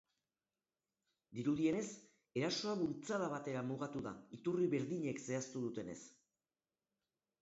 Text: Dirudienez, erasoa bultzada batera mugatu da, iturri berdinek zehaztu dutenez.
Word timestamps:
Dirudienez, 1.39 1.83
erasoa 2.41 2.73
bultzada 2.81 3.27
batera 3.35 3.63
mugatu 3.69 4.03
da, 4.07 4.15
iturri 4.39 4.71
berdinek 4.75 5.23
zehaztu 5.29 5.63
dutenez. 5.67 5.99